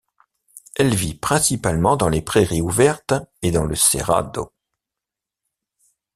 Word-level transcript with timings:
Elle 0.77 0.95
vit 0.95 1.13
principalement 1.13 1.95
dans 1.95 2.09
les 2.09 2.23
prairies 2.23 2.63
ouvertes 2.63 3.13
et 3.43 3.51
dans 3.51 3.65
le 3.65 3.75
cerrado. 3.75 4.51